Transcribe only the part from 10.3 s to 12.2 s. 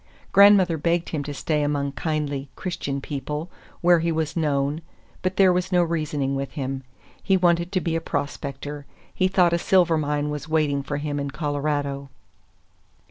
was waiting for him in Colorado.